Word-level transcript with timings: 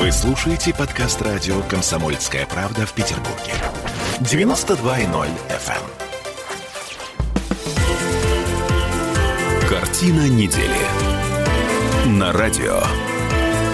Вы 0.00 0.10
слушаете 0.12 0.72
подкаст 0.72 1.20
радио 1.20 1.60
«Комсомольская 1.68 2.46
правда» 2.46 2.86
в 2.86 2.94
Петербурге. 2.94 3.52
92.0 4.20 5.28
FM. 5.50 5.76
эм. 9.60 9.68
Картина 9.68 10.26
недели. 10.26 10.80
На 12.06 12.32
радио 12.32 12.80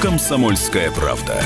«Комсомольская 0.02 0.90
правда». 0.90 1.40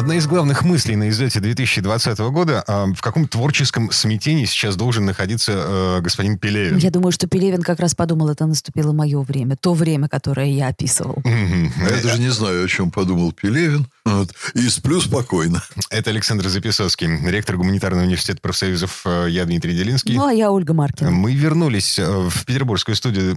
Одна 0.00 0.14
из 0.14 0.26
главных 0.26 0.62
мыслей 0.62 0.96
на 0.96 1.10
излете 1.10 1.40
2020 1.40 2.18
года, 2.30 2.64
а, 2.66 2.86
в 2.86 3.02
каком 3.02 3.28
творческом 3.28 3.92
смятении 3.92 4.46
сейчас 4.46 4.74
должен 4.74 5.04
находиться 5.04 5.52
э, 5.54 6.00
господин 6.00 6.38
Пелевин? 6.38 6.78
Я 6.78 6.90
думаю, 6.90 7.12
что 7.12 7.26
Пелевин 7.26 7.60
как 7.60 7.80
раз 7.80 7.94
подумал, 7.94 8.30
это 8.30 8.46
наступило 8.46 8.92
мое 8.92 9.20
время, 9.20 9.56
то 9.56 9.74
время, 9.74 10.08
которое 10.08 10.50
я 10.50 10.68
описывал. 10.68 11.22
Я 11.26 12.02
даже 12.02 12.18
не 12.18 12.30
знаю, 12.30 12.64
о 12.64 12.68
чем 12.68 12.90
подумал 12.90 13.32
Пелевин. 13.32 13.88
Вот. 14.06 14.30
И 14.54 14.66
сплю 14.70 15.02
спокойно. 15.02 15.62
Это 15.90 16.08
Александр 16.08 16.48
Записовский, 16.48 17.06
ректор 17.28 17.58
Гуманитарного 17.58 18.04
университета 18.04 18.40
профсоюзов. 18.40 19.02
э, 19.04 19.26
Я 19.28 19.44
Дмитрий 19.44 19.76
Делинский. 19.76 20.14
Ну, 20.16 20.26
а 20.26 20.32
я 20.32 20.50
Ольга 20.50 20.72
Маркина. 20.72 21.10
Мы 21.10 21.34
вернулись 21.34 21.98
э, 21.98 22.06
в 22.06 22.46
петербургскую 22.46 22.96
студию 22.96 23.36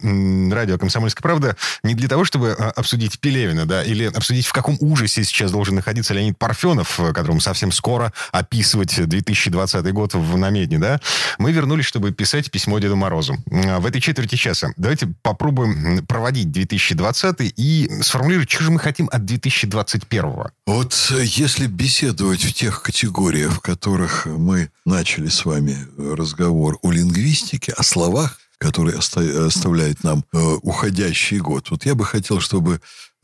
радио 0.49 0.77
«Комсомольская 0.77 1.21
правда» 1.21 1.57
не 1.83 1.93
для 1.93 2.07
того, 2.07 2.23
чтобы 2.23 2.53
обсудить 2.53 3.19
Пелевина, 3.19 3.65
да, 3.65 3.83
или 3.83 4.05
обсудить, 4.05 4.47
в 4.47 4.53
каком 4.53 4.77
ужасе 4.79 5.25
сейчас 5.25 5.51
должен 5.51 5.75
находиться 5.75 6.13
Леонид 6.13 6.37
Парфенов, 6.57 6.99
э, 6.99 7.13
которому 7.13 7.39
совсем 7.41 7.71
скоро 7.71 8.13
описывать 8.31 8.93
2020 9.09 9.91
год 9.91 10.13
в 10.13 10.37
намедне, 10.37 10.77
да. 10.77 10.99
Мы 11.39 11.51
вернулись, 11.51 11.85
чтобы 11.85 12.11
писать 12.11 12.51
письмо 12.51 12.77
Деду 12.77 12.95
Морозу. 12.95 13.35
Э, 13.49 13.79
В 13.79 13.85
этой 13.87 13.99
четверти 13.99 14.35
часа 14.35 14.71
давайте 14.77 15.07
попробуем 15.23 16.05
проводить 16.05 16.51
2020 16.51 17.53
и 17.57 17.89
сформулировать, 18.01 18.51
что 18.51 18.63
же 18.65 18.71
мы 18.71 18.79
хотим 18.79 19.09
от 19.11 19.25
2021. 19.25 20.23
Вот 20.67 21.11
э, 21.11 21.23
если 21.25 21.65
беседовать 21.65 22.43
в 22.43 22.53
тех 22.53 22.83
категориях, 22.83 23.53
в 23.53 23.59
которых 23.59 24.27
мы 24.27 24.69
начали 24.85 25.29
с 25.29 25.45
вами 25.45 25.75
э, 25.97 26.13
разговор 26.15 26.77
о 26.83 26.91
лингвистике, 26.91 27.73
о 27.73 27.81
словах, 27.81 28.37
которые 28.59 28.97
оста- 28.99 29.47
оставляет 29.47 30.03
нам 30.03 30.23
уходящий 30.61 31.39
год, 31.39 31.69
вот 31.71 31.85
я 31.85 31.95
бы 31.95 32.05
хотел, 32.05 32.39
чтобы, 32.39 32.79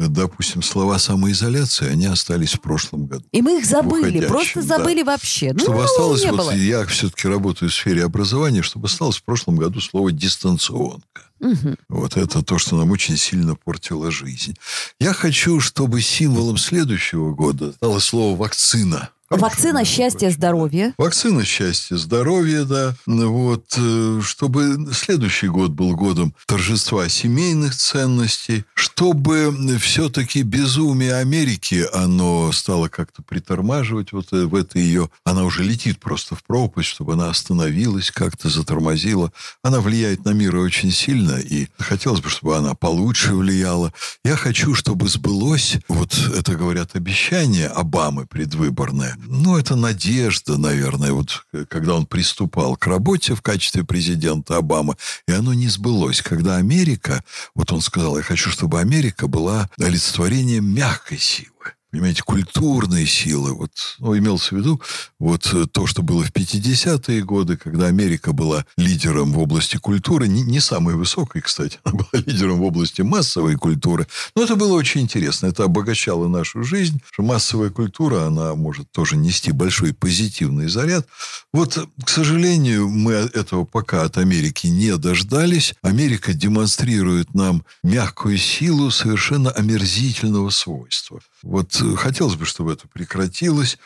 допустим, 0.07 0.61
слова 0.63 0.97
самоизоляции, 0.97 1.89
они 1.89 2.05
остались 2.05 2.53
в 2.53 2.61
прошлом 2.61 3.05
году. 3.07 3.25
И 3.31 3.41
мы 3.41 3.59
их 3.59 3.65
забыли, 3.65 4.01
Уходящим, 4.01 4.29
просто 4.29 4.61
да. 4.61 4.77
забыли 4.77 5.03
вообще. 5.03 5.53
Чтобы 5.57 5.79
ну, 5.79 5.83
осталось, 5.83 6.23
не 6.23 6.31
вот 6.31 6.39
было. 6.39 6.51
я 6.51 6.85
все-таки 6.85 7.27
работаю 7.27 7.69
в 7.69 7.73
сфере 7.73 8.05
образования, 8.05 8.61
чтобы 8.61 8.85
осталось 8.87 9.17
в 9.17 9.23
прошлом 9.23 9.57
году 9.57 9.81
слово 9.81 10.11
дистанционка. 10.11 11.23
Мгм. 11.39 11.77
Вот 11.87 12.17
это 12.17 12.43
то, 12.43 12.57
что 12.57 12.77
нам 12.77 12.91
очень 12.91 13.17
сильно 13.17 13.55
портило 13.55 14.11
жизнь. 14.11 14.55
Я 14.99 15.13
хочу, 15.13 15.59
чтобы 15.59 16.01
символом 16.01 16.57
следующего 16.57 17.33
года 17.33 17.73
стало 17.73 17.99
слово 17.99 18.37
вакцина. 18.37 19.09
Вакцина, 19.29 19.85
счастье, 19.85 20.31
здоровье. 20.31 20.95
Вакцина 20.97 21.45
счастья, 21.45 21.97
здоровья, 21.97 22.63
да. 22.63 22.95
Вот, 23.05 23.75
э, 23.77 24.21
чтобы 24.23 24.89
следующий 24.91 25.47
год 25.47 25.69
был 25.71 25.95
годом 25.95 26.33
торжества 26.47 27.07
семейных 27.09 27.75
ценностей, 27.75 28.65
чтобы 28.73 29.53
все-таки 29.79 30.41
безумие 30.41 31.13
Америки, 31.13 31.85
оно 31.93 32.51
стало 32.51 32.87
как-то 32.87 33.21
притормаживать 33.21 34.13
вот 34.13 34.33
э, 34.33 34.45
в 34.45 34.55
это 34.55 34.79
ее... 34.79 35.11
Она 35.23 35.43
уже 35.43 35.63
летит 35.63 35.99
просто 35.99 36.33
в 36.35 36.43
пропасть, 36.43 36.89
чтобы 36.89 37.13
она 37.13 37.29
остановилась, 37.29 38.09
как-то 38.09 38.49
затормозила. 38.49 39.31
Она 39.61 39.79
влияет 39.79 40.25
на 40.25 40.31
мир 40.31 40.55
очень 40.55 40.91
сильно, 40.91 41.37
и 41.37 41.67
хотелось 41.77 42.21
бы, 42.21 42.29
чтобы 42.29 42.57
она 42.57 42.73
получше 42.73 43.35
влияла. 43.35 43.93
Я 44.23 44.35
хочу, 44.35 44.73
чтобы 44.73 45.07
сбылось, 45.07 45.77
вот 45.87 46.17
это 46.35 46.55
говорят 46.55 46.95
обещание 46.95 47.67
Обамы 47.67 48.25
предвыборное, 48.25 49.18
ну, 49.27 49.57
это 49.57 49.75
надежда, 49.75 50.57
наверное, 50.57 51.11
вот 51.11 51.45
э, 51.53 51.65
когда 51.67 51.95
он 51.95 52.05
приступал 52.05 52.75
к 52.77 52.87
работе 52.87 53.35
в 53.35 53.41
качестве 53.41 53.83
президента 53.83 54.57
Обамы, 54.57 54.95
и 55.27 55.31
оно 55.31 55.53
не 55.53 55.67
сбылось. 55.67 56.21
Когда 56.21 56.55
Америка, 56.55 57.23
вот 57.55 57.71
он 57.71 57.81
сказал, 57.81 58.17
я 58.17 58.23
хочу, 58.23 58.49
чтобы 58.49 58.79
Америка 58.79 59.27
была 59.27 59.69
олицетворением 59.77 60.65
мягкой 60.73 61.17
силы. 61.17 61.58
Понимаете, 61.91 62.21
культурные 62.21 63.07
силы. 63.07 63.53
Вот, 63.53 63.71
ну, 63.97 64.15
имелся 64.15 64.53
в 64.53 64.59
виду 64.59 64.79
вот 65.17 65.51
э, 65.53 65.65
то, 65.65 65.87
что 65.87 66.03
было 66.03 66.23
в 66.23 66.31
50-е 66.31 67.23
годы, 67.23 67.57
когда 67.57 67.87
Америка 67.87 68.31
была 68.31 68.63
лидером 68.77 69.31
в 69.33 69.39
области 69.39 69.77
культуры, 69.77 70.27
не, 70.27 70.43
не 70.43 70.59
самой 70.59 70.93
высокой, 70.93 71.41
кстати, 71.41 71.79
она 71.83 71.95
была 71.95 72.23
лидером 72.25 72.59
в 72.59 72.63
области 72.63 73.01
массовой 73.01 73.55
культуры. 73.55 74.05
Но 74.35 74.43
это 74.43 74.55
было 74.55 74.73
очень 74.73 75.01
интересно. 75.01 75.47
Это 75.47 75.63
обогащало 75.63 76.27
нашу 76.27 76.63
жизнь, 76.63 77.01
что 77.11 77.23
массовая 77.23 77.71
культура, 77.71 78.27
она 78.27 78.53
может 78.53 78.91
тоже 78.91 79.17
нести 79.17 79.51
большой 79.51 79.95
позитивный 79.95 80.67
заряд. 80.67 81.07
Вот, 81.51 81.79
к 82.03 82.09
сожалению, 82.09 82.87
мы 82.87 83.13
этого 83.13 83.65
пока 83.65 84.03
от 84.03 84.19
Америки 84.19 84.67
не 84.67 84.95
дождались. 84.95 85.73
Америка 85.81 86.33
демонстрирует 86.33 87.33
нам 87.33 87.63
мягкую 87.81 88.37
силу 88.37 88.91
совершенно 88.91 89.49
омерзительного 89.49 90.51
свойства. 90.51 91.19
Вот 91.41 91.78
хотелось 91.97 92.35
бы, 92.35 92.45
чтобы 92.45 92.73
это 92.73 92.87
прекратилось. 92.87 93.77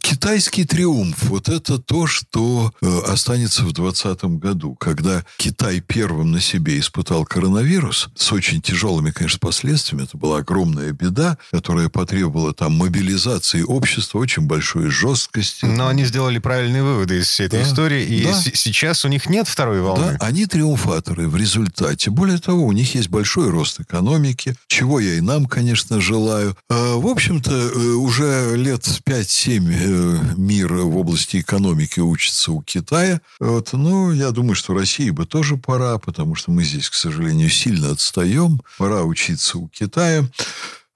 Китайский 0.00 0.64
триумф. 0.64 1.22
Вот 1.24 1.48
это 1.48 1.78
то, 1.78 2.06
что 2.06 2.72
э, 2.82 2.98
останется 3.06 3.62
в 3.62 3.72
2020 3.72 4.24
году, 4.38 4.74
когда 4.74 5.24
Китай 5.36 5.80
первым 5.80 6.32
на 6.32 6.40
себе 6.40 6.78
испытал 6.78 7.24
коронавирус 7.24 8.08
с 8.16 8.32
очень 8.32 8.60
тяжелыми, 8.60 9.10
конечно, 9.10 9.38
последствиями. 9.38 10.04
Это 10.04 10.16
была 10.16 10.38
огромная 10.38 10.92
беда, 10.92 11.38
которая 11.50 11.88
потребовала 11.88 12.52
там 12.52 12.72
мобилизации 12.76 13.62
общества, 13.62 14.18
очень 14.18 14.42
большой 14.42 14.90
жесткости. 14.90 15.64
Но 15.64 15.88
они 15.88 16.04
сделали 16.04 16.38
правильные 16.38 16.82
выводы 16.82 17.18
из 17.20 17.28
всей 17.28 17.46
этой 17.46 17.62
Да, 17.62 17.68
истории, 17.68 18.04
и 18.04 18.24
да. 18.24 18.34
сейчас 18.54 19.04
у 19.04 19.08
них 19.08 19.28
нет 19.28 19.46
второй 19.48 19.80
волны. 19.80 20.16
Да, 20.18 20.26
они 20.26 20.46
триумфаторы 20.46 21.28
в 21.28 21.36
результате. 21.36 22.10
Более 22.10 22.38
того, 22.38 22.66
у 22.66 22.72
них 22.72 22.94
есть 22.94 23.08
большой 23.08 23.50
рост 23.50 23.80
экономики, 23.80 24.56
чего 24.66 25.00
я 25.00 25.14
и 25.14 25.20
нам, 25.20 25.46
конечно, 25.46 26.00
желаю. 26.00 26.56
А, 26.68 26.96
В 26.96 27.06
общем-то, 27.10 27.50
э, 27.50 27.78
уже 27.94 28.56
лет 28.56 28.82
5-7 29.04 29.70
э, 29.70 30.34
мир 30.36 30.72
в 30.74 30.96
области 30.96 31.40
экономики 31.40 32.00
учится 32.00 32.52
у 32.52 32.62
Китая. 32.62 33.20
Вот, 33.38 33.72
ну, 33.72 34.12
я 34.12 34.30
думаю, 34.30 34.54
что 34.54 34.74
России 34.74 35.10
бы 35.10 35.26
тоже 35.26 35.56
пора, 35.56 35.98
потому 35.98 36.34
что 36.34 36.50
мы 36.50 36.64
здесь, 36.64 36.88
к 36.88 36.94
сожалению, 36.94 37.48
сильно 37.48 37.90
отстаем. 37.90 38.60
Пора 38.78 39.02
учиться 39.02 39.58
у 39.58 39.68
Китая. 39.68 40.24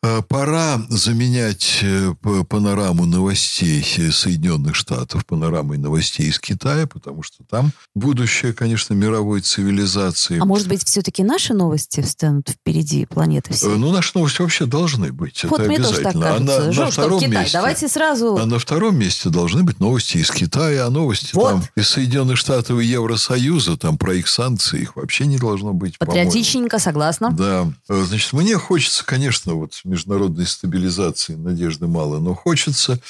А, 0.06 0.20
Пора 0.20 0.82
заменять 0.90 1.78
э, 1.80 2.12
панораму 2.48 3.06
новостей 3.06 3.82
э, 3.96 4.10
Соединенных 4.10 4.74
Штатов 4.74 5.24
панорамой 5.24 5.78
новостей 5.78 6.26
из 6.28 6.38
Китая, 6.38 6.86
потому 6.86 7.22
что 7.22 7.42
там 7.48 7.72
будущее, 7.94 8.52
конечно, 8.52 8.92
мировой 8.92 9.40
цивилизации. 9.40 10.38
А 10.40 10.44
может 10.44 10.68
быть, 10.68 10.84
все-таки 10.86 11.22
наши 11.22 11.54
новости 11.54 12.02
встанут 12.02 12.50
впереди 12.50 13.06
планеты 13.06 13.52
Э, 13.52 13.54
всей? 13.54 13.68
Ну, 13.76 13.92
наши 13.92 14.10
новости 14.14 14.42
вообще 14.42 14.66
должны 14.66 15.10
быть. 15.10 15.42
вот 15.44 15.60
это 15.60 15.68
мне 15.70 15.78
тоже 15.78 16.02
так 16.02 16.14
обязательно. 16.16 16.26
А 16.26 16.32
кажется. 16.38 16.58
на, 16.60 16.66
на 16.66 16.72
Жёлчь, 16.72 16.92
втором 16.92 17.20
Китай. 17.20 17.30
месте... 17.42 17.52
Давайте 17.58 17.88
сразу... 17.88 18.36
А 18.36 18.44
на 18.44 18.58
втором 18.58 18.98
месте 18.98 19.30
должны 19.30 19.62
быть 19.62 19.80
новости 19.80 20.18
из 20.18 20.30
Китая, 20.30 20.86
а 20.86 20.90
новости 20.90 21.30
Вот. 21.32 21.50
там 21.50 21.64
из 21.76 21.88
Соединенных 21.88 22.36
Штатов 22.36 22.78
и 22.78 22.84
Евросоюза, 22.84 23.78
там 23.78 23.96
про 23.96 24.14
их 24.14 24.28
санкции, 24.28 24.82
их 24.82 24.96
вообще 24.96 25.24
не 25.24 25.38
должно 25.38 25.72
быть. 25.72 25.96
Патриотичненько, 25.98 26.78
согласна. 26.78 27.30
Да. 27.32 27.72
Э, 27.88 28.04
Значит, 28.04 28.34
мне 28.34 28.58
хочется, 28.58 29.02
конечно, 29.06 29.54
вот 29.54 29.72
международной 29.94 30.46
стабилизации 30.46 31.34
надежды 31.34 31.86
мало, 31.86 32.18
но 32.18 32.34
хочется. 32.34 33.00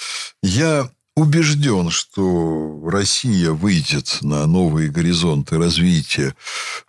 Я 0.43 0.91
убежден, 1.17 1.91
что 1.91 2.81
Россия 2.85 3.53
выйдет 3.53 4.19
на 4.23 4.47
новые 4.47 4.91
горизонты 4.91 5.59
развития 5.59 6.35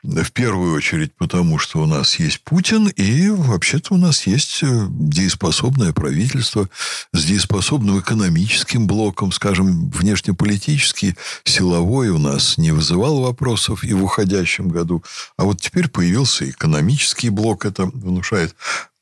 в 0.01 0.31
первую 0.31 0.75
очередь 0.75 1.13
потому, 1.15 1.59
что 1.59 1.81
у 1.81 1.85
нас 1.85 2.17
есть 2.17 2.41
Путин, 2.43 2.87
и 2.87 3.29
вообще-то 3.29 3.93
у 3.93 3.97
нас 3.97 4.25
есть 4.25 4.63
э, 4.63 4.87
дееспособное 4.89 5.93
правительство 5.93 6.67
с 7.13 7.23
дееспособным 7.23 7.99
экономическим 7.99 8.87
блоком, 8.87 9.31
скажем, 9.31 9.91
внешнеполитический, 9.91 11.15
силовой 11.43 12.09
у 12.09 12.17
нас 12.17 12.57
не 12.57 12.71
вызывал 12.71 13.21
вопросов 13.21 13.83
и 13.83 13.93
в 13.93 14.03
уходящем 14.03 14.69
году. 14.69 15.03
А 15.37 15.43
вот 15.43 15.61
теперь 15.61 15.87
появился 15.87 16.49
экономический 16.49 17.29
блок, 17.29 17.65
это 17.65 17.85
внушает 17.85 18.55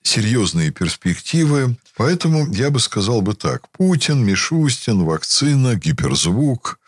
серьезные 0.04 0.72
перспективы. 0.72 1.78
Поэтому 1.96 2.52
я 2.54 2.70
бы 2.70 2.80
сказал 2.80 3.22
бы 3.22 3.34
так. 3.36 3.70
Путин, 3.70 4.24
Мишустин, 4.26 5.04
вакцина, 5.04 5.76
гиперзвук. 5.76 6.80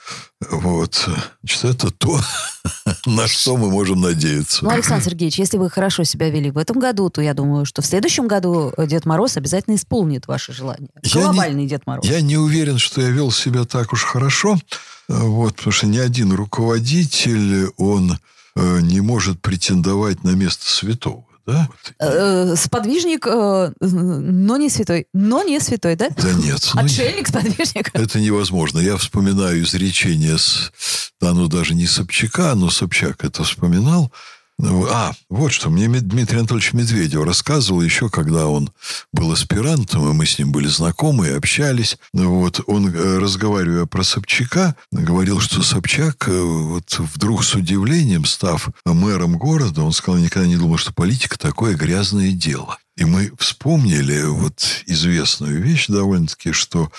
Вот. 0.51 1.07
Значит, 1.43 1.63
это 1.65 1.91
то, 1.91 2.19
на 3.05 3.27
что 3.27 3.57
мы 3.57 3.69
можем 3.71 4.01
надеяться. 4.01 4.63
Ну, 4.63 4.69
Александр 4.71 5.05
Сергеевич, 5.05 5.39
если 5.39 5.57
вы 5.57 5.69
хорошо 5.69 6.03
себя 6.03 6.29
вели 6.29 6.51
в 6.51 6.57
этом 6.57 6.77
году, 6.79 7.09
то 7.09 7.21
я 7.21 7.33
думаю, 7.33 7.65
что 7.65 7.81
в 7.81 7.85
следующем 7.85 8.27
году 8.27 8.71
Дед 8.77 9.05
Мороз 9.05 9.37
обязательно 9.37 9.75
исполнит 9.75 10.27
ваши 10.27 10.53
желания. 10.53 10.89
Я 11.03 11.19
не- 11.19 11.23
Глобальный 11.23 11.65
Дед 11.67 11.87
Мороз. 11.87 12.05
Я 12.05 12.21
не 12.21 12.37
уверен, 12.37 12.77
что 12.77 13.01
я 13.01 13.09
вел 13.09 13.31
себя 13.31 13.63
так 13.65 13.93
уж 13.93 14.03
хорошо. 14.03 14.59
Вот, 15.07 15.55
потому 15.55 15.71
что 15.71 15.87
ни 15.87 15.97
один 15.99 16.33
руководитель, 16.33 17.67
он 17.77 18.17
э, 18.55 18.79
не 18.81 19.01
может 19.01 19.41
претендовать 19.41 20.23
на 20.23 20.31
место 20.31 20.65
святого. 20.65 21.25
Да? 21.45 21.69
Э, 21.99 22.55
Сподвижник, 22.55 23.27
э, 23.27 23.71
но 23.79 24.57
не 24.57 24.69
святой. 24.69 25.07
Но 25.13 25.43
не 25.43 25.59
святой, 25.59 25.95
да? 25.95 26.09
Да 26.09 26.33
нет. 26.33 26.71
ну, 26.73 26.81
Отшельник, 26.81 27.27
сподвижник. 27.27 27.91
Это 27.93 28.19
невозможно. 28.19 28.79
Я 28.79 28.97
вспоминаю 28.97 29.63
изречение 29.63 30.37
с... 30.37 30.71
Да, 31.21 31.33
ну, 31.33 31.47
даже 31.47 31.75
не 31.75 31.87
Собчака, 31.87 32.55
но 32.55 32.69
Собчак 32.69 33.23
это 33.23 33.43
вспоминал. 33.43 34.11
А, 34.63 35.11
вот 35.29 35.51
что. 35.51 35.69
Мне 35.69 35.87
Дмитрий 35.87 36.39
Анатольевич 36.39 36.73
Медведев 36.73 37.23
рассказывал 37.23 37.81
еще, 37.81 38.09
когда 38.09 38.47
он 38.47 38.71
был 39.11 39.31
аспирантом, 39.31 40.09
и 40.09 40.13
мы 40.13 40.25
с 40.25 40.39
ним 40.39 40.51
были 40.51 40.67
знакомы 40.67 41.27
и 41.27 41.31
общались. 41.31 41.97
Вот 42.13 42.61
он, 42.67 42.87
э, 42.87 43.17
разговаривая 43.17 43.85
про 43.85 44.03
Собчака, 44.03 44.75
говорил, 44.91 45.41
что 45.41 45.61
Собчак, 45.61 46.27
э, 46.29 46.41
вот 46.41 46.97
вдруг 46.99 47.43
с 47.43 47.53
удивлением, 47.55 48.25
став 48.25 48.69
мэром 48.85 49.37
города, 49.37 49.83
он 49.83 49.91
сказал, 49.91 50.21
никогда 50.21 50.47
не 50.47 50.57
думал, 50.57 50.77
что 50.77 50.93
политика 50.93 51.37
такое 51.37 51.75
грязное 51.75 52.31
дело. 52.31 52.77
И 52.97 53.03
мы 53.03 53.31
вспомнили 53.37 54.23
вот 54.23 54.83
известную 54.85 55.61
вещь 55.61 55.87
довольно-таки, 55.87 56.53
что 56.53 56.91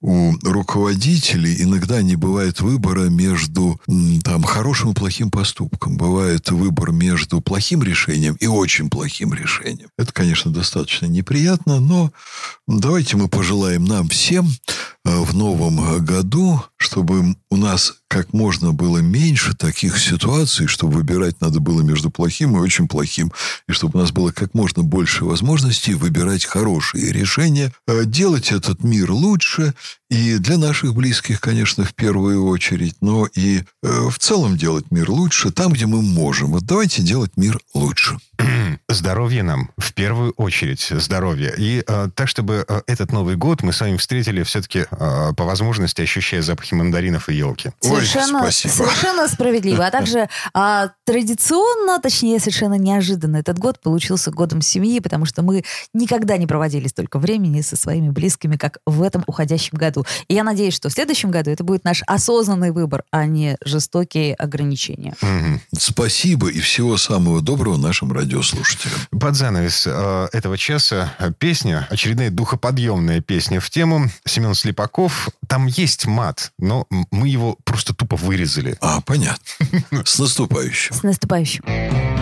у 0.00 0.34
руководителей 0.42 1.62
иногда 1.62 2.02
не 2.02 2.16
бывает 2.16 2.60
выбора 2.60 3.08
между 3.08 3.80
там, 4.24 4.42
хорошим 4.42 4.90
и 4.90 4.94
плохим 4.94 5.30
поступком. 5.30 5.96
Бывает 5.96 6.50
выбор 6.50 6.90
между 6.90 7.40
плохим 7.40 7.84
решением 7.84 8.34
и 8.40 8.48
очень 8.48 8.90
плохим 8.90 9.32
решением. 9.32 9.90
Это, 9.96 10.12
конечно, 10.12 10.52
достаточно 10.52 11.06
неприятно, 11.06 11.78
но 11.78 12.12
давайте 12.66 13.16
мы 13.16 13.28
пожелаем 13.28 13.84
нам 13.84 14.08
всем 14.08 14.48
в 15.04 15.34
новом 15.34 16.04
году, 16.04 16.62
чтобы 16.76 17.36
у 17.50 17.56
нас 17.56 17.94
как 18.08 18.32
можно 18.32 18.72
было 18.72 18.98
меньше 18.98 19.54
таких 19.54 19.98
ситуаций, 19.98 20.66
чтобы 20.66 20.94
выбирать 20.94 21.40
надо 21.40 21.60
было 21.60 21.82
между 21.82 22.10
плохим 22.10 22.56
и 22.56 22.60
очень 22.60 22.88
плохим, 22.88 23.32
и 23.68 23.72
чтобы 23.72 23.98
у 23.98 24.02
нас 24.02 24.12
было 24.12 24.30
как 24.30 24.54
можно 24.54 24.82
больше 24.82 25.24
возможностей 25.24 25.94
выбирать 25.94 26.44
хорошие 26.44 27.12
решения, 27.12 27.72
э, 27.86 28.04
делать 28.04 28.52
этот 28.52 28.84
мир 28.84 29.10
лучше, 29.10 29.74
и 30.10 30.38
для 30.38 30.58
наших 30.58 30.94
близких, 30.94 31.40
конечно, 31.40 31.84
в 31.84 31.92
первую 31.94 32.46
очередь, 32.46 32.94
но 33.00 33.26
и 33.34 33.62
э, 33.82 34.08
в 34.08 34.18
целом 34.18 34.56
делать 34.56 34.90
мир 34.90 35.10
лучше 35.10 35.50
там, 35.50 35.72
где 35.72 35.86
мы 35.86 36.02
можем. 36.02 36.52
Вот 36.52 36.64
давайте 36.64 37.02
делать 37.02 37.32
мир 37.36 37.58
лучше. 37.74 38.18
Здоровье 38.88 39.42
нам 39.42 39.70
в 39.78 39.94
первую 39.94 40.32
очередь. 40.32 40.88
Здоровье. 40.90 41.54
И 41.56 41.82
э, 41.86 42.08
так, 42.14 42.28
чтобы 42.28 42.64
э, 42.68 42.82
этот 42.86 43.12
Новый 43.12 43.36
год 43.36 43.62
мы 43.62 43.72
с 43.72 43.80
вами 43.80 43.96
встретили 43.96 44.42
все-таки 44.42 44.84
э, 44.90 45.32
по 45.36 45.44
возможности, 45.44 46.02
ощущая 46.02 46.42
запахи 46.42 46.74
мандаринов 46.74 47.28
и 47.28 47.34
елки. 47.34 47.70
Ой, 47.82 48.04
Совершенно, 48.04 48.40
спасибо. 48.40 48.72
совершенно 48.72 49.28
справедливо. 49.28 49.86
А 49.86 49.90
также 49.90 50.28
а, 50.52 50.90
традиционно, 51.04 51.98
точнее, 51.98 52.38
совершенно 52.40 52.74
неожиданно 52.74 53.38
этот 53.38 53.58
год 53.58 53.80
получился 53.80 54.30
годом 54.30 54.60
семьи, 54.60 55.00
потому 55.00 55.24
что 55.24 55.42
мы 55.42 55.64
никогда 55.94 56.36
не 56.36 56.46
проводили 56.46 56.88
столько 56.88 57.18
времени 57.18 57.62
со 57.62 57.76
своими 57.76 58.10
близкими, 58.10 58.56
как 58.56 58.78
в 58.86 59.02
этом 59.02 59.24
уходящем 59.26 59.78
году. 59.78 60.04
И 60.28 60.34
я 60.34 60.44
надеюсь, 60.44 60.74
что 60.74 60.90
в 60.90 60.92
следующем 60.92 61.30
году 61.30 61.50
это 61.50 61.64
будет 61.64 61.84
наш 61.84 62.02
осознанный 62.06 62.70
выбор, 62.70 63.04
а 63.10 63.24
не 63.24 63.56
жестокие 63.64 64.34
ограничения. 64.34 65.14
Мгм. 65.22 65.60
Спасибо 65.76 66.48
и 66.48 66.60
всего 66.60 66.96
самого 66.98 67.40
доброго 67.40 67.76
нашим 67.76 68.12
радиослушателям. 68.12 68.74
Под 69.10 69.34
занавес 69.36 69.84
э, 69.86 70.28
этого 70.32 70.58
часа 70.58 71.14
песня, 71.38 71.86
очередная 71.90 72.30
духоподъемная 72.30 73.20
песня 73.20 73.60
в 73.60 73.70
тему. 73.70 74.10
Семен 74.24 74.54
Слепаков. 74.54 75.28
Там 75.48 75.66
есть 75.66 76.06
мат, 76.06 76.52
но 76.58 76.86
мы 77.10 77.28
его 77.28 77.56
просто 77.64 77.94
тупо 77.94 78.16
вырезали. 78.16 78.76
А, 78.80 79.00
понятно. 79.00 79.44
С 80.04 80.18
наступающим. 80.18 80.94
С 80.94 81.02
наступающим. 81.02 82.13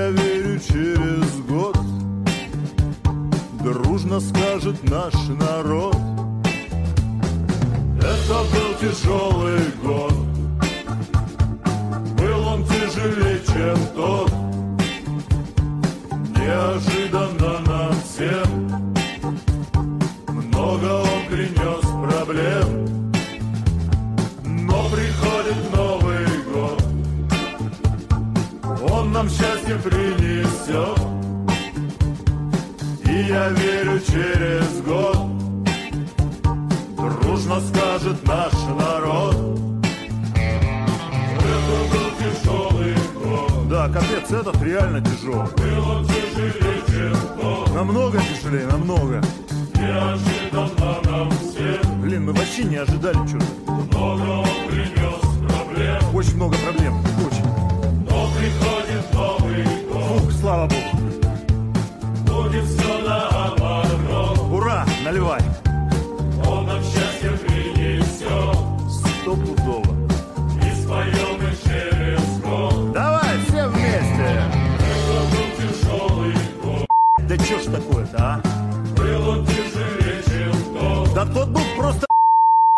Я 0.00 0.08
верю 0.08 0.58
через 0.58 1.40
год 1.46 1.76
дружно 3.62 4.18
скажет 4.20 4.76
наш 4.90 5.12
народ. 5.28 5.96
Это 7.98 8.36
был 8.52 8.70
тяжелый 8.80 9.60
год, 9.82 10.14
был 12.18 12.46
он 12.46 12.64
тяжелее, 12.64 13.40
чем 13.46 13.76
тот. 13.94 14.32
Неожиданно 16.38 17.52
нам 17.66 17.92
всем 18.02 18.48
много 20.28 20.88
он 21.12 21.20
принес 21.28 21.84
проблем, 22.08 22.59
Да, 43.80 43.88
капец, 43.88 44.30
этот 44.30 44.62
реально 44.62 45.00
тяжелый 45.00 45.46
Был 45.56 45.90
он 45.90 46.06
тяжелее, 46.06 46.82
чем 46.86 47.74
Намного 47.74 48.18
тяжелее, 48.20 48.66
намного 48.66 49.22
Неожиданно 49.74 51.00
нам 51.06 51.30
всем 51.30 52.02
Блин, 52.02 52.26
мы 52.26 52.34
вообще 52.34 52.64
не 52.64 52.76
ожидали 52.76 53.26
что-то 53.26 53.72
Много 53.72 54.22
он 54.22 54.46
принес 54.68 55.48
проблем 55.48 56.14
Очень 56.14 56.36
много 56.36 56.56
проблем, 56.58 57.00
очень 57.26 58.04
Но 58.04 58.28
приходит 58.36 59.14
Новый 59.14 59.64
год 59.90 60.02
Фух, 60.04 60.32
слава 60.32 60.68
богу 60.68 61.10
будет 62.26 62.64
все 62.64 62.98
наоборот. 62.98 64.38
Ура! 64.52 64.84
Наливай! 65.04 65.40
Чё 77.50 77.58
ж 77.58 77.64
такое-то, 77.64 78.16
а? 78.16 78.40
Был 78.96 79.28
он 79.28 79.44
тяжелее, 79.44 80.22
чем 80.22 80.52
тот. 80.72 81.14
Да 81.14 81.26
тот 81.26 81.48
был 81.48 81.62
просто 81.76 82.06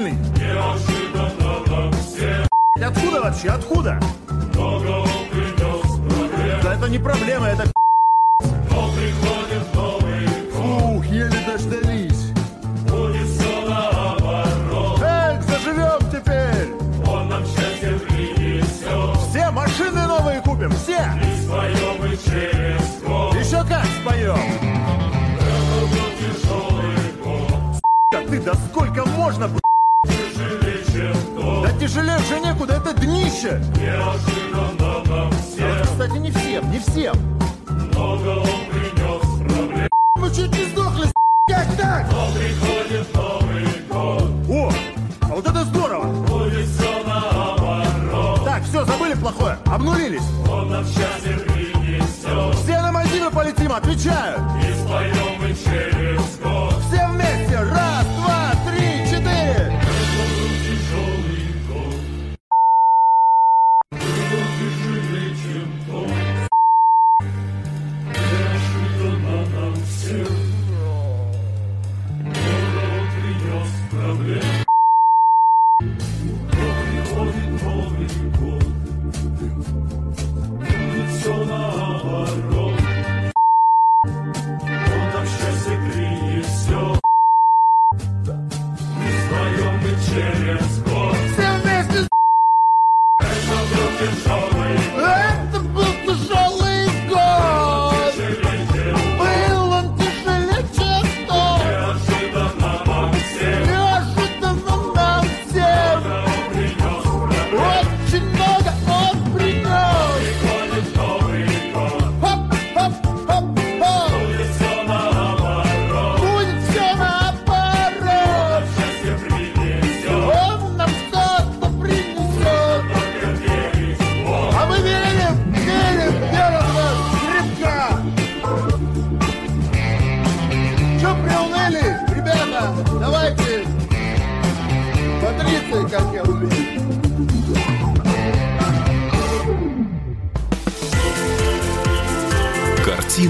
Неожиданно 0.00 1.92
всем. 1.92 2.48
Откуда 2.82 3.20
вообще? 3.20 3.50
Откуда? 3.50 4.00
Много 4.54 4.88
он 5.00 5.08
принес 5.30 5.82
проблем. 6.08 6.60
Да 6.62 6.74
это 6.74 6.88
не 6.88 6.98
проблема, 6.98 7.48
это 7.48 7.71
Кстати, 35.82 36.18
не 36.18 36.30
всем, 36.30 36.70
не 36.70 36.78
всем. 36.78 37.14
Много 37.90 38.38
он 38.38 38.46
принес 38.70 39.54
проблем. 39.54 39.88
Мы 40.16 40.28
чуть 40.30 40.52
не 40.56 40.64
сдохли, 40.66 41.12
как 41.46 41.76
так? 41.76 42.06
Но 42.10 42.28
приходит 42.32 43.14
Новый 43.14 43.66
год. 43.90 44.30
О, 44.48 44.72
а 45.22 45.34
вот 45.34 45.46
это 45.46 45.64
здорово. 45.64 46.06
Будет 46.26 46.66
все 46.66 47.02
наоборот. 47.06 48.44
Так, 48.44 48.62
все, 48.64 48.84
забыли 48.84 49.14
плохое, 49.14 49.58
обнулились. 49.66 50.22
Он 50.50 50.70
нам 50.70 50.84
счастье 50.84 51.36
принесет. 51.36 52.54
Все 52.62 52.80
на 52.80 52.92
Мальдивы 52.92 53.30
полетим, 53.30 53.72
отвечаю. 53.72 54.40